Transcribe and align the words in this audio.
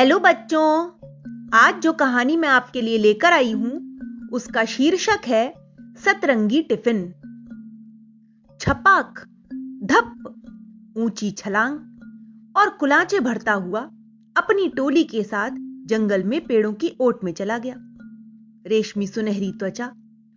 Hello 0.00 0.18
बच्चों, 0.18 0.90
आज 1.54 1.80
जो 1.82 1.92
कहानी 1.92 2.36
मैं 2.36 2.48
आपके 2.48 2.80
लिए 2.80 2.98
लेकर 2.98 3.32
आई 3.32 3.52
हूँ, 3.52 4.28
उसका 4.32 4.64
शीर्षक 4.64 5.26
है 5.26 5.54
सतरंगी 6.04 6.62
टिफ़िन। 6.62 7.02
छपाक, 8.60 9.20
धप, 9.84 10.94
ऊँची 10.96 11.30
छलांग 11.30 11.78
और 12.56 12.70
कुलाचे 12.70 13.20
भरता 13.20 13.52
हुआ 13.52 13.80
अपनी 14.36 14.68
टोली 14.68 15.04
के 15.04 15.22
साथ 15.22 15.50
जंगल 15.86 16.24
में 16.24 16.46
पेड़ों 16.46 16.72
की 16.72 16.96
ओट 17.00 17.24
में 17.24 17.32
चला 17.32 17.58
गया। 17.58 17.74
रेशमी 18.66 19.06
सुनहरी 19.06 19.52
त्वचा 19.52 19.92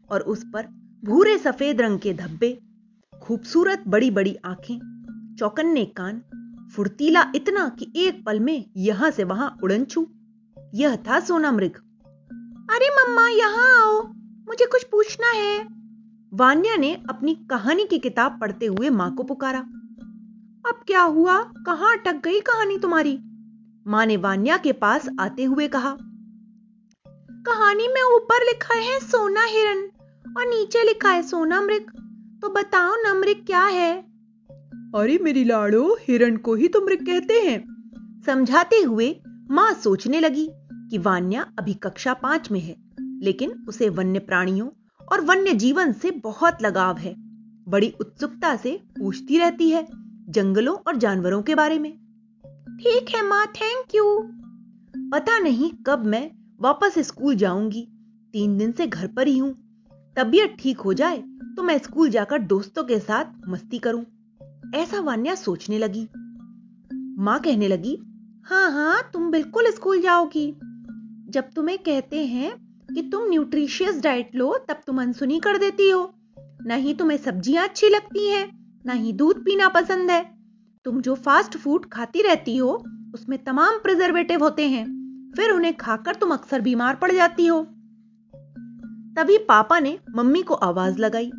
और 0.10 0.22
उस 0.22 0.44
पर 0.54 0.68
भूरे 1.06 1.38
सफ़ेद 1.38 1.82
रंग 1.82 2.00
के 2.00 2.14
धब्बे, 2.14 2.60
खूबसूरत 3.22 3.84
बड़ी 3.88 4.12
बड़ी 4.12 4.36
आँखें, 4.46 4.80
चौकन्ने 5.40 5.86
कान 5.86 6.22
फुर्तीला 6.76 7.32
इतना 7.36 7.70
कि 7.70 7.94
एक 7.96 8.26
पल 8.26 8.40
में 8.40 8.66
यहाँ 8.78 9.12
से 9.12 9.24
वहाँ 9.24 9.58
उड़न 9.64 9.86
छू। 9.86 10.08
यह 10.74 10.96
था 10.96 11.20
सोना 11.20 11.52
मृग 11.52 11.76
अरे 12.72 12.90
मम्मा, 12.90 13.28
यहाँ 13.28 13.84
आओ। 13.84 14.04
मुझे 14.48 14.66
कुछ 14.66 14.84
पूछना 14.84 15.28
है। 15.28 15.68
वान्या 16.34 16.76
ने 16.76 17.04
अपनी 17.10 17.36
कहानी 17.50 17.86
की 17.86 18.00
किताब 18.00 18.38
पढ़ते 18.42 18.66
हुए 18.66 18.90
माँ 18.90 19.16
को 19.16 19.24
पुकारा। 19.24 19.60
अब 20.70 20.84
क्या 20.88 21.02
हुआ? 21.02 21.44
कहाँ 21.44 21.98
अटक 21.98 22.22
गई 22.24 22.40
कहानी 22.40 22.78
तुम्हारी? 22.78 23.20
माँ 23.88 24.06
ने 24.06 24.18
वान्या 24.18 24.58
के 24.58 24.72
पास 24.72 25.10
आते 25.20 25.44
हुए 25.44 25.68
कहा। 25.68 25.98
कहानी 27.48 27.88
में 27.88 28.16
ऊपर 28.16 28.46
लिखा 28.46 28.76
है 28.76 29.00
सोना 29.00 29.44
हिरन 29.44 29.80
और 30.38 30.46
नीचे 30.46 30.84
लिखा 30.84 31.10
है 31.10 31.24
सोना 31.24 31.62
मृग 31.62 31.92
तो 32.42 32.50
बताओ 32.50 32.96
ना 32.96 33.14
मृग 33.14 33.46
क्या 33.46 33.66
है? 33.66 34.13
अरे 34.94 35.18
मेरी 35.18 35.44
लाड़ो, 35.44 35.98
हिरण 36.02 36.36
को 36.38 36.54
ही 36.56 36.68
तुम 36.68 36.84
मृग 36.86 37.06
कहते 37.06 37.34
हैं। 37.42 38.22
समझाते 38.26 38.82
हुए 38.82 39.08
माँ 39.52 39.74
सोचने 39.74 40.20
लगी 40.20 40.48
कि 40.90 40.98
वान्या 40.98 41.46
अभी 41.60 41.74
कक्षा 41.84 42.14
पाँच 42.14 42.50
में 42.52 42.60
है, 42.60 42.76
लेकिन 43.22 43.54
उसे 43.70 43.90
वन्य 43.90 44.20
प्राणियों 44.20 44.68
और 45.02 45.22
वन्य 45.22 45.54
जीवन 45.56 45.94
से 45.94 46.12
बहुत 46.24 46.62
लगाव 46.62 46.98
है। 46.98 47.16
बड़ी 47.68 47.94
उत्सुकता 48.02 48.56
से 48.56 48.80
पूछती 49.00 49.38
रहती 49.38 49.70
है 49.70 49.86
जंगलों 50.30 50.76
और 50.78 50.98
जानवरों 50.98 51.42
के 51.42 51.56
बारे 51.56 51.80
में। 51.80 51.92
ठीक 52.78 53.16
है 53.16 53.28
माँ 53.28 53.46
थैंक 53.56 53.96
यू 53.96 54.18
पता 55.12 55.40
नहीं 55.40 55.72
कब 55.88 56.06
मैं 56.06 56.30
वापस 56.62 57.00
स्कूल 57.00 57.36
जाऊँगी, 57.36 57.88
तीन 58.34 58.58
दिन 58.58 58.72
से 58.72 58.88
घर 58.88 59.08
पर 59.08 59.28
ही 59.28 59.38
हूँ। 59.38 59.54
तबीयत 60.18 60.56
ठीक 60.60 60.80
हो 60.80 60.94
जाए 60.94 61.24
तो 61.58 61.64
मैं 61.64 61.78
स्कूल 61.80 62.10
जाकर 62.10 62.40
दोस्तों 62.40 62.84
के 62.84 63.00
साथ 63.02 63.48
मस्ती 63.48 63.80
करूँ। 63.80 64.06
ऐसा 64.74 65.00
वान्या 65.00 65.36
सोचने 65.36 65.78
लगी। 65.78 66.08
माँ 67.24 67.40
कहने 67.40 67.68
लगी, 67.68 67.98
हाँ 68.46 68.72
हाँ, 68.72 69.10
तुम 69.14 69.32
बिल्कुल 69.32 69.72
स्कूल 69.72 70.02
जाओगी। 70.02 70.52
जब 71.30 71.50
तुम्हें 71.56 71.78
कहते 71.78 72.26
हैं 72.26 72.52
कि 72.96 73.02
तुम 73.02 73.30
न्यूट्रिशियस 73.30 74.02
डाइट 74.02 74.36
लो, 74.36 74.58
तब 74.70 74.82
तुम 74.88 75.02
अनसुनी 75.02 75.40
कर 75.40 75.58
देती 75.58 75.90
हो। 75.90 76.14
ना 76.66 76.76
ही 76.76 76.94
तुम्हें 76.94 77.18
सब्ज़ियाँ 77.18 77.68
अच्छी 77.68 77.90
लगती 77.90 78.30
हैं, 78.30 78.52
ना 78.86 78.94
ही 78.94 79.14
दूध 79.14 79.40
पीना 79.40 79.70
पसंद 79.70 80.12
है। 80.12 80.38
तुम 80.86 81.02
जो 81.02 81.16
फास्ट 81.16 81.58
फ़ूड 81.58 81.90
खाती 81.90 82.22
रहती 82.22 82.58
हो, 82.58 82.84
उसमें 83.14 83.44
तमाम 83.44 83.80
प्रिजर्वेटिव 83.80 84.44
होते 84.44 84.68
हैं। 84.70 84.86
फिर 85.36 85.52
उन्हें 85.52 85.78
खाकर 85.78 86.16
तुम 86.16 86.34
अक्सर 86.34 86.62
बीमार 86.62 86.96
पड़ 86.96 87.12
जाती 87.12 87.46
हो। 87.46 87.62
तभी 89.18 89.38
पापा 89.38 89.80
ने 89.80 90.00
मम्मी 90.16 90.42
को 90.42 90.54
आवाज़ 90.54 91.00
लगाई 91.00 91.32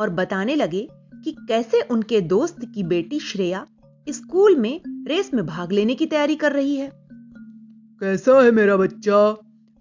और 0.00 0.10
बताने 0.10 0.54
लगे 0.54 0.88
कि 1.26 1.32
कैसे 1.48 1.80
उनके 1.80 2.20
दोस्त 2.20 2.56
की 2.74 2.82
बेटी 2.82 3.18
श्रेया 3.20 3.66
स्कूल 4.06 4.56
में 4.56 4.80
रेस 5.08 5.30
में 5.34 5.44
भाग 5.46 5.72
लेने 5.72 5.94
की 5.94 6.06
तैयारी 6.06 6.36
कर 6.36 6.52
रही 6.52 6.76
है। 6.76 6.90
कैसा 8.00 8.40
है 8.42 8.50
मेरा 8.50 8.76
बच्चा? 8.76 9.16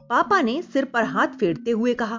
पापा 0.09 0.41
ने 0.41 0.61
सिर 0.61 0.85
पर 0.85 1.03
हाथ 1.03 1.27
फेरते 1.27 1.71
हुए 1.71 1.93
कहा 1.93 2.17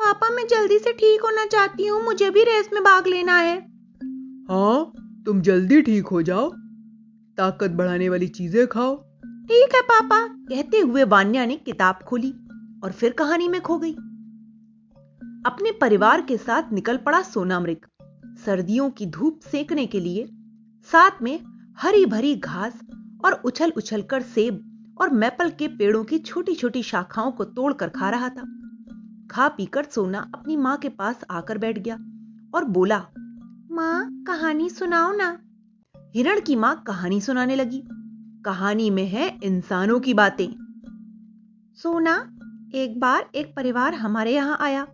पापा 0.00 0.28
मैं 0.30 0.46
जल्दी 0.46 0.78
से 0.78 0.92
ठीक 0.92 1.22
होना 1.22 1.44
चाहती 1.46 1.86
हूँ 1.86 2.02
मुझे 2.04 2.30
भी 2.30 2.42
रेस 2.42 2.68
में 2.72 2.82
भाग 2.84 3.06
लेना 3.06 3.38
है। 3.38 3.56
हाँ 4.50 4.92
तुम 5.26 5.40
जल्दी 5.40 5.82
ठीक 5.82 6.06
हो 6.06 6.22
जाओ। 6.22 6.48
ताकत 7.38 7.70
बढ़ाने 7.70 8.08
वाली 8.08 8.28
चीज़ें 8.28 8.66
खाओ। 8.66 8.96
ठीक 9.48 9.74
है 9.74 9.80
पापा 9.82 10.26
कहते 10.28 10.80
हुए 10.80 11.04
वान्या 11.04 11.46
ने 11.46 11.56
किताब 11.56 11.98
खोली 12.06 12.32
और 12.84 12.92
फिर 12.92 13.12
कहानी 13.12 13.48
में 13.48 13.60
खो 13.60 13.78
गई। 13.78 13.92
अपने 15.46 15.72
परिवार 15.72 16.20
के 16.20 16.36
साथ 16.36 16.72
निकल 16.72 16.96
पड़ा 16.96 17.22
सोना 17.22 17.60
मृग 17.60 17.86
सर्दियों 18.46 18.90
की 18.90 19.06
धूप 19.06 19.40
सेकने 19.40 19.86
के 19.86 20.00
लिए, 20.00 20.28
साथ 20.92 21.10
में 21.22 21.40
हरी 21.78 22.06
भरी 22.06 22.36
घास 22.36 22.80
और 23.24 23.32
उछल 23.32 23.72
उछल 23.76 24.02
कर 24.02 24.22
सेब 24.22 24.72
और 25.00 25.10
मैपल 25.10 25.50
के 25.50 25.68
पेड़ों 25.68 26.04
की 26.04 26.18
छोटी 26.18 26.54
छोटी 26.54 26.82
शाखाओं 26.82 27.32
को 27.32 27.44
तोड़कर 27.44 27.88
खा 27.88 28.10
रहा 28.10 28.28
था। 28.28 28.42
खा 29.30 29.48
पीकर 29.48 29.84
सोना 29.84 30.30
अपनी 30.34 30.56
माँ 30.56 30.76
के 30.76 30.88
पास 30.88 31.20
आकर 31.30 31.58
बैठ 31.58 31.78
गया 31.78 31.94
और 32.54 32.64
बोला, 32.64 33.06
माँ, 33.70 34.24
कहानी 34.26 34.70
सुनाओ 34.70 35.12
ना। 35.12 35.38
हिरण 36.14 36.40
की 36.40 36.56
माँ 36.56 36.82
कहानी 36.86 37.20
सुनाने 37.20 37.56
लगी। 37.56 37.82
कहानी 38.44 38.90
में 38.90 39.06
है 39.06 39.38
इंसानों 39.42 40.00
की 40.00 40.14
बातें। 40.14 40.48
सोना, 41.74 42.38
एक 42.74 43.00
बार 43.00 43.30
एक 43.34 43.56
परिवार 43.56 43.94
हमारे 43.94 44.34
यहाँ 44.34 44.58
आया। 44.60 44.86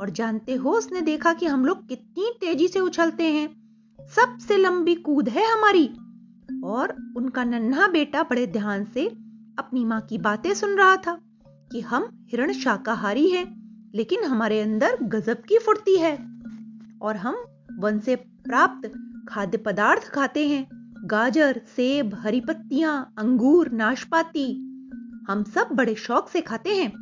और 0.00 0.10
जानते 0.10 0.54
हो 0.54 0.70
उसने 0.70 1.00
देखा 1.00 1.32
कि 1.32 1.46
हम 1.46 1.64
लोग 1.64 1.88
कितनी 1.88 2.30
तेज़ी 2.40 2.68
से 2.68 2.80
उछलते 2.80 3.24
हैं। 3.24 3.58
सबसे 4.16 4.56
लंबी 4.56 4.94
कूद 4.94 5.28
है 5.28 5.52
हमारी। 5.52 5.90
और 6.64 7.12
उनका 7.16 7.44
नन्हा 7.44 7.88
बेटा 7.88 8.22
बड़े 8.22 8.46
ध्यान 8.46 8.84
से 8.84 9.06
अपनी 9.58 9.84
माँ 9.84 10.00
की 10.00 10.18
बातें 10.18 10.54
सुन 10.54 10.70
रहा 10.70 10.96
था 10.96 11.20
कि 11.72 11.80
हम 11.80 12.26
हिरण 12.32 12.52
शाकाहारी 12.52 13.30
हैं, 13.30 13.58
लेकिन 13.94 14.24
हमारे 14.24 14.60
अंदर 14.60 14.98
गजब 15.02 15.36
की 15.48 15.58
फुर्ती 15.58 15.96
है। 15.96 16.40
और 17.02 17.16
हम 17.16 17.36
वन 17.78 17.98
से 17.98 18.16
प्राप्त 18.16 18.92
खाद्य 19.28 19.58
पदार्थ 19.58 20.08
खाते 20.08 20.48
हैं। 20.48 20.94
गाजर, 21.04 21.60
सेब, 21.76 22.14
हरी 22.14 22.40
पत्तियाँ, 22.40 23.14
अंगूर, 23.18 23.70
नाशपाती। 23.70 24.64
हम 25.28 25.42
सब 25.42 25.68
बड़े 25.72 25.94
शौक 25.94 26.28
से 26.28 26.40
खाते 26.40 26.76
हैं। 26.76 26.92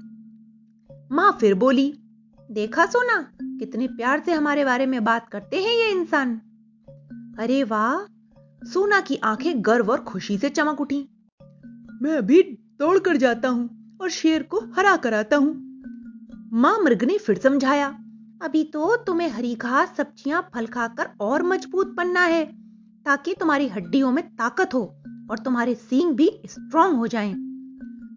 माँ 1.13 1.37
फिर 1.41 1.55
बोली 1.55 1.99
देखा 2.51 2.84
सोना, 2.87 3.15
कितने 3.41 3.87
प्यार 3.87 4.23
से 4.27 4.33
हमारे 4.33 4.65
बारे 4.65 4.87
में 4.87 5.05
बात 5.05 5.29
करते 5.29 5.57
हैं 5.57 5.73
ये 5.73 5.91
इंसान। 5.91 6.34
अरे 7.39 7.62
वाह, 7.62 8.05
सोना 8.62 9.01
की 9.01 9.17
आँखें 9.17 9.55
गर्व 9.57 9.91
और 9.91 10.01
खुशी 10.01 10.39
से 10.39 10.49
चमक 10.49 10.81
उठी। 10.81 10.99
मैं 12.03 12.17
अभी 12.19 12.43
दौड़ 12.81 12.99
कर 12.99 13.17
जाता 13.17 13.49
हूँ 13.49 13.99
और 14.01 14.11
शेर 14.11 14.43
को 14.43 14.61
हरा 14.77 14.97
कर 14.97 15.15
आता 15.15 15.37
हूँ। 15.37 15.53
माँ 16.53 16.79
मृग 16.79 17.05
ने 17.05 17.19
फिर 17.19 17.39
समझाया, 17.39 17.89
अभी 18.43 18.65
तो 18.65 18.97
तुम्हें 18.97 19.28
हरी 19.28 19.55
घास, 19.55 19.95
सब्ज़ियाँ, 19.97 20.49
फल 20.55 20.67
खाकर 20.67 21.11
और 21.21 21.43
मज़बूत 21.43 21.95
बनना 21.97 22.25
है, 22.25 22.45
ताकि 23.07 23.34
तुम्हारी 23.34 23.69
हड्डियों 23.69 24.13
में 24.13 24.25
ताकत 24.28 24.75
हो 24.75 24.84
और 25.31 25.39
तुम्हारे 25.39 25.75
सींग 25.75 26.13
भी 26.13 26.31
स्ट्रांग 26.47 26.97
हो 26.97 27.07
जाएँ। 27.07 27.34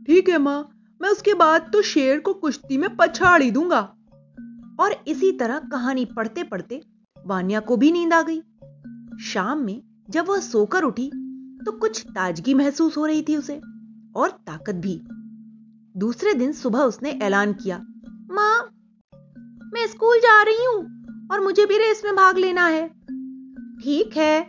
ठीक 0.08 0.30
है 0.30 0.38
माँ, 0.38 0.70
मैं 1.02 1.10
उसके 1.10 1.34
बाद 1.34 1.70
तो 1.74 1.82
शेर 1.82 2.20
को 2.20 2.34
कुश्ती 2.34 2.78
में 2.78 2.96
पछाड़ 2.96 3.42
ही 3.44 3.52
दूँगा। 3.52 3.96
और 4.80 4.96
इसी 5.08 5.32
तरह 5.32 5.60
कहानी 5.72 6.06
पढ़ते 6.08 6.44
पढ़ते 6.44 6.82
वानिया 7.18 7.60
को 7.60 7.78
भी 7.78 7.92
नींद 7.92 8.14
आ 8.14 8.22
गई। 8.22 8.42
शाम 9.24 9.60
में 9.60 9.82
जब 10.10 10.28
वह 10.30 10.40
सोकर 10.40 10.84
उठी 10.84 11.10
तो 11.66 11.72
कुछ 11.72 12.02
ताजगी 12.06 12.54
महसूस 12.54 12.98
हो 12.98 13.06
रही 13.06 13.22
थी 13.22 13.36
उसे, 13.36 13.60
और 14.16 14.30
ताकत 14.48 14.76
भी। 14.76 15.00
दूसरे 15.96 16.34
दिन 16.34 16.52
सुबह 16.52 16.80
उसने 16.80 17.10
ऐलान 17.24 17.54
किया, 17.54 17.78
माँ, 18.32 18.70
मैं 19.74 19.88
स्कूल 19.88 20.20
जा 20.20 20.42
रही 20.44 20.66
हूँ 20.66 21.28
और 21.32 21.44
मुझे 21.44 21.66
भी 21.66 21.78
रेस 21.78 22.02
में 22.06 22.16
भाग 22.16 22.38
लेना 22.38 22.66
है। 22.68 22.88
ठीक 23.80 24.18
है, 24.18 24.42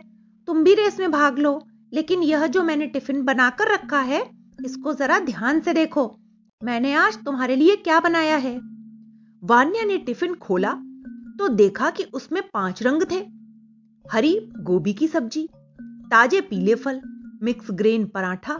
तुम 0.47 0.63
भी 0.63 0.73
रेस 0.73 0.99
में 0.99 1.11
भाग 1.11 1.39
लो, 1.39 1.59
लेकिन 1.93 2.23
यह 2.23 2.45
जो 2.47 2.63
मैंने 2.63 2.87
टिफ़िन 2.87 3.23
बनाकर 3.23 3.73
रखा 3.73 3.99
है, 3.99 4.21
इसको 4.65 4.93
जरा 4.93 5.19
ध्यान 5.19 5.59
से 5.59 5.73
देखो। 5.73 6.05
मैंने 6.61 6.93
आज 6.93 7.17
तुम्हारे 7.25 7.55
लिए 7.55 7.75
क्या 7.75 7.99
बनाया 7.99 8.35
है? 8.37 8.55
वान्या 9.43 9.83
ने 9.83 9.97
टिफ़िन 9.97 10.33
खोला 10.33 10.71
तो 11.39 11.47
देखा 11.47 11.89
कि 11.89 12.03
उसमें 12.03 12.41
पाँच 12.53 12.81
रंग 12.83 13.03
थे। 13.11 13.15
हरी, 14.05 14.33
गोभी 14.59 14.93
की 14.93 15.07
सब्ज़ी, 15.07 15.47
ताजे 16.11 16.41
पीले 16.41 16.75
फल, 16.75 17.01
मिक्स 17.43 17.71
ग्रेन 17.71 18.05
पराठा, 18.05 18.59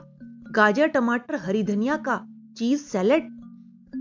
गाजर, 0.51 0.88
टमाटर, 0.88 1.36
हरी 1.36 1.63
धनिया 1.63 1.98
का 1.98 2.19
चीज़ 2.57 2.81
सैलेड, 2.81 3.28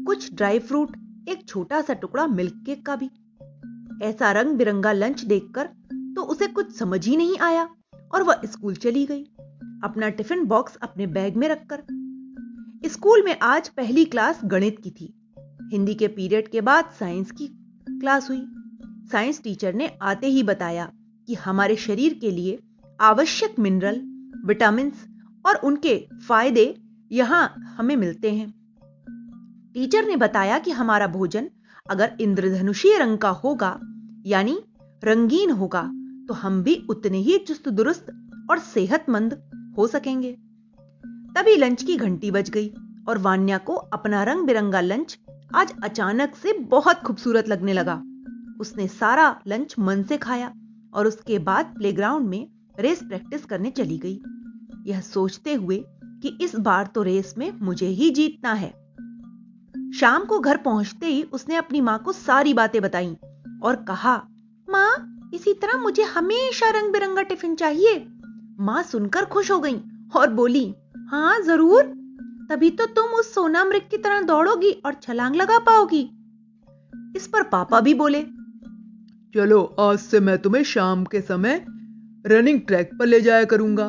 कुछ 0.06 0.32
ड्राई 0.34 0.58
फ्रूट, 0.58 0.96
एक 1.28 1.46
छोटा 1.48 1.82
सा 1.82 1.94
टुकड़ा 1.94 2.26
मिल्क 2.26 2.62
केक 2.66 2.84
का 2.86 2.96
भी। 2.96 3.10
ऐसा 4.02 4.32
रंग 4.32 4.56
बिरंगा 4.56 4.92
लंच 4.92 5.24
देखकर 5.24 5.66
तो 6.16 6.22
उसे 6.22 6.46
कुछ 6.46 6.76
समझ 6.78 7.06
ही 7.06 7.16
नहीं 7.16 7.38
आया 7.38 7.68
और 8.14 8.22
वह 8.22 8.40
स्कूल 8.44 8.74
चली 8.76 9.06
गई, 9.06 9.22
अपना 9.84 10.08
टिफ़िन 10.08 10.44
बॉक्स 10.44 10.76
अपने 10.76 11.06
बैग 11.08 11.36
में 11.36 11.48
रखकर। 11.48 11.82
स्कूल 12.88 13.24
में 13.24 13.36
आज 13.38 13.68
पहली 13.68 14.04
क्लास 14.04 14.40
गणित 14.44 14.80
की 14.84 14.90
थी। 14.90 15.14
हिंदी 15.72 15.94
के 15.94 16.08
पीरियड 16.08 16.48
के 16.48 16.60
बाद 16.60 16.90
साइंस 16.98 17.30
की 17.30 17.46
क्लास 17.90 18.28
हुई। 18.30 18.42
साइंस 19.12 19.42
टीचर 19.42 19.74
ने 19.74 19.90
आते 20.02 20.26
ही 20.26 20.42
बताया 20.42 20.90
कि 21.28 21.34
हमारे 21.34 21.76
शरीर 21.76 22.14
के 22.14 22.30
लिए 22.30 22.58
आवश्यक 23.00 23.58
मिनरल 23.58 24.00
विटामिन 24.46 24.92
और 25.44 25.56
उनके 25.64 25.96
फ़ायदे 26.28 26.74
यहाँ 27.10 27.54
हमें 27.76 27.94
मिलते 27.96 28.32
हैं। 28.32 28.50
टीचर 29.74 30.06
ने 30.06 30.16
बताया 30.16 30.58
कि 30.58 30.70
हमारा 30.70 31.06
भोजन 31.06 31.48
अगर 31.90 32.16
इंद्रधनुषीय 32.20 32.98
रंग 32.98 33.18
का 33.18 33.28
होगा, 33.28 33.78
यानी 34.26 34.58
रंगीन 35.02 35.50
होगा 35.50 35.82
तो 36.28 36.34
हम 36.34 36.62
भी 36.62 36.74
उतने 36.90 37.18
ही 37.18 37.38
चुस्त 37.38 37.68
दुरुस्त 37.68 38.06
और 38.50 38.58
सेहतमंद 38.58 39.40
हो 39.78 39.86
सकेंगे। 39.86 40.32
तभी 41.34 41.56
लंच 41.56 41.82
की 41.82 41.96
घंटी 41.96 42.30
बज 42.30 42.50
गई 42.50 42.68
और 43.08 43.18
वान्या 43.18 43.58
को 43.58 43.74
अपना 43.74 44.22
रंग 44.22 44.46
बिरंगा 44.46 44.80
लंच 44.80 45.18
आज 45.54 45.72
अचानक 45.84 46.34
से 46.34 46.52
बहुत 46.52 46.96
खूबसूरत 46.96 47.48
लगने 47.48 47.72
लगा। 47.72 47.94
उसने 48.60 48.88
सारा 48.88 49.40
लंच 49.46 49.74
मन 49.78 50.02
से 50.02 50.16
खाया 50.16 50.52
और 50.94 51.06
उसके 51.06 51.38
बाद 51.38 51.66
प्लेग्राउंड 51.66 52.28
में 52.28 52.48
रेस 52.80 53.02
प्रैक्टिस 53.02 53.44
करने 53.44 53.70
चली 53.70 53.98
गई। 53.98 54.20
यह 54.86 55.00
सोचते 55.00 55.54
हुए 55.54 55.84
कि 56.22 56.38
इस 56.40 56.54
बार 56.56 56.86
तो 56.86 57.02
रेस 57.02 57.34
में 57.38 57.52
मुझे 57.62 57.86
ही 57.86 58.10
जीतना 58.10 58.52
है। 58.52 58.70
शाम 59.92 60.24
को 60.24 60.38
घर 60.38 60.56
पहुँचते 60.56 61.06
ही 61.06 61.22
उसने 61.22 61.56
अपनी 61.56 61.80
माँ 61.80 61.98
को 61.98 62.12
सारी 62.12 62.54
बातें 62.54 62.82
बताई 62.82 63.16
और 63.62 63.84
कहा, 63.88 64.16
माँ, 64.68 65.30
इसी 65.34 65.54
तरह 65.54 65.80
मुझे 65.80 66.02
हमेशा 66.02 66.70
रंग 66.70 66.92
बिरंगा 66.92 67.22
टिफ़िन 67.22 67.54
चाहिए। 67.54 68.06
माँ 68.60 68.82
सुनकर 68.82 69.24
खुश 69.24 69.50
हो 69.50 69.58
गई 69.58 69.80
और 70.16 70.30
बोली, 70.30 70.74
हाँ, 71.10 71.40
ज़रूर। 71.40 71.99
तभी 72.50 72.70
तो 72.70 72.86
तुम 72.86 73.12
उस 73.14 73.32
सोना 73.34 73.64
मृग 73.64 73.82
की 73.90 73.96
तरह 73.96 74.22
दौड़ोगी 74.22 74.70
और 74.86 74.94
छलांग 74.94 75.34
लगा 75.36 75.58
पाओगी। 75.58 76.00
इस 77.16 77.26
पर 77.26 77.42
पापा 77.42 77.80
भी 77.80 77.94
बोले 77.94 78.22
चलो 79.34 79.62
आज 79.80 79.98
से 79.98 80.20
मैं 80.20 80.36
तुम्हें 80.38 80.62
शाम 80.62 81.04
के 81.04 81.20
समय 81.20 81.64
रनिंग 82.26 82.60
ट्रैक 82.60 82.90
पर 82.98 83.06
ले 83.06 83.20
जाया 83.20 83.44
करूँगा। 83.44 83.86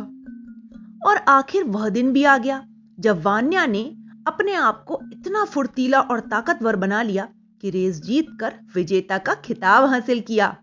और 1.06 1.18
आखिर 1.30 1.63
वह 1.63 1.90
दिन 1.90 2.13
भी 2.13 2.24
आ 2.24 2.38
गया 2.38 2.63
जब 2.98 3.22
वान्या 3.24 3.66
ने 3.66 3.84
अपने 4.28 4.54
आप 4.54 4.84
को 4.88 5.00
इतना 5.12 5.46
फुर्तीला 5.46 6.02
और 6.02 6.19
ताकतवर 6.19 6.75
बना 6.75 7.02
लिया 7.02 7.28
कि 7.62 7.69
रेस 7.69 8.02
जीतकर 8.02 8.54
विजेता 8.75 9.18
का 9.18 9.34
खिताब 9.36 9.90
हासिल 9.90 10.22
किया। 10.22 10.56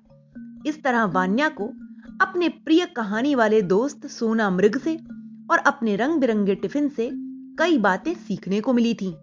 इस 0.67 0.83
तरह 0.83 1.05
वान्या 1.05 1.49
को 1.49 1.73
अपने 2.21 2.49
प्रिय 2.49 2.87
कहानी 2.87 3.35
वाले 3.35 3.63
दोस्त 3.63 4.07
सोना 4.07 4.51
मृग 4.51 4.79
से 4.79 4.97
और 5.51 5.59
अपने 5.59 5.97
रंग 5.97 6.21
बिरंगे 6.21 6.55
टिफ़िन 6.55 6.89
से 6.89 7.11
कई 7.59 7.79
बातें 7.79 8.15
सीखने 8.15 8.61
को 8.61 8.73
मिली 8.73 8.95
थी, 8.95 9.15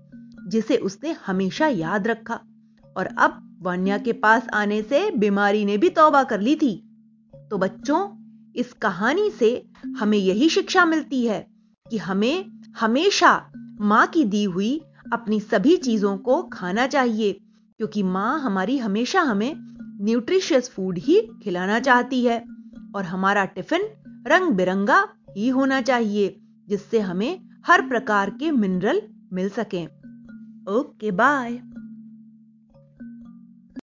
जिसे 0.48 0.78
उसने 0.78 1.16
हमेशा 1.26 1.68
याद 1.68 2.08
रखा। 2.08 2.40
और 2.98 3.06
अब 3.06 3.60
वान्या 3.62 3.98
के 3.98 4.14
पास 4.14 4.48
आने 4.54 4.82
से 4.82 5.12
बीमारी 5.12 5.66
ने 5.66 5.78
भी 5.78 5.90
तौबा 5.90 6.24
कर 6.24 6.42
ली 6.42 6.56
थी। 6.56 6.76
तो 7.52 7.58
बच्चों, 7.58 8.08
इस 8.56 8.74
कहानी 8.74 9.30
से 9.30 9.66
हमें 9.98 10.18
यही 10.18 10.50
शिक्षा 10.50 10.86
मिलती 10.86 11.26
है 11.26 11.48
कि 11.90 11.98
हमें 11.98 12.52
हमेशा 12.80 13.52
माँ 13.82 14.08
की 14.08 14.24
दी 14.24 14.44
हुई 14.44 14.82
अपनी 15.14 15.40
सभी 15.40 15.78
चीज़ों 15.78 16.18
को 16.18 16.44
खाना 16.44 16.88
चाहिए, 16.88 17.34
क्योंकि 17.80 18.04
माँ 18.04 18.40
हमारी 18.40 18.78
हमेशा 18.78 19.22
हमें 19.22 19.56
न्यूट्रिशियस 20.06 20.70
फ़ूड 20.70 20.98
ही 20.98 21.20
खिलाना 21.44 21.80
चाहती 21.80 22.24
है 22.26 22.44
और 22.96 23.06
हमारा 23.06 23.46
टिफ़िन 23.46 23.88
रंग 24.28 24.52
बिरंगा 24.52 25.08
ही 25.38 25.50
होना 25.50 25.82
चाहिए, 25.82 26.40
जिससे 26.68 27.00
हमें 27.00 27.45
हर 27.68 27.82
प्रकार 27.82 28.30
के 28.30 28.52
मिनरल 28.52 29.02
मिल 29.34 29.50
सके। 29.50 29.86
Okay 30.72 31.12
bye. 31.12 31.62